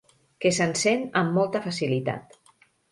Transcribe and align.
Que 0.45 0.51
s'encén 0.59 1.05
amb 1.23 1.39
molta 1.39 1.65
facilitat. 1.71 2.39